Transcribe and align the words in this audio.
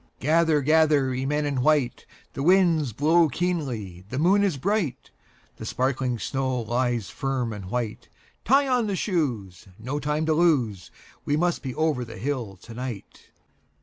Gather, 0.19 0.61
gather, 0.61 1.13
ye 1.13 1.27
men 1.27 1.45
in 1.45 1.61
white; 1.61 2.07
The 2.33 2.41
winds 2.41 2.91
blow 2.91 3.29
keenly, 3.29 4.03
the 4.09 4.17
moon 4.17 4.43
is 4.43 4.57
bright, 4.57 5.11
The 5.57 5.65
sparkling 5.67 6.17
snow 6.17 6.59
lies 6.61 7.11
firm 7.11 7.53
and 7.53 7.67
white; 7.69 8.09
Tie 8.43 8.67
on 8.67 8.87
the 8.87 8.95
shoes, 8.95 9.67
no 9.77 9.99
time 9.99 10.25
to 10.25 10.33
lose, 10.33 10.89
We 11.23 11.37
must 11.37 11.61
be 11.61 11.75
over 11.75 12.03
the 12.03 12.17
hill 12.17 12.57
to 12.63 12.73
night. 12.73 13.29